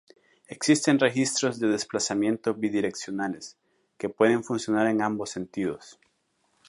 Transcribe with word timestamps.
Existen 0.47 0.97
registros 0.97 1.59
de 1.59 1.67
desplazamiento 1.67 2.55
bidireccionales, 2.55 3.59
que 3.99 4.09
pueden 4.09 4.43
funcionar 4.43 4.87
en 4.87 5.03
ambos 5.03 5.29
sentidos. 5.29 5.99